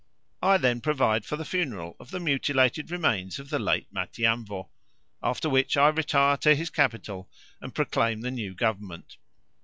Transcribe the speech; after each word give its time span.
I 0.41 0.57
then 0.57 0.81
provide 0.81 1.25
for 1.25 1.35
the 1.35 1.45
funeral 1.45 1.95
of 1.99 2.09
the 2.09 2.19
mutilated 2.19 2.89
remains 2.89 3.37
of 3.37 3.51
the 3.51 3.59
late 3.59 3.85
Matiamvo, 3.93 4.67
after 5.21 5.47
which 5.47 5.77
I 5.77 5.89
retire 5.89 6.37
to 6.37 6.55
his 6.55 6.71
capital 6.71 7.29
and 7.61 7.75
proclaim 7.75 8.21
the 8.21 8.31
new 8.31 8.55
government. 8.55 9.17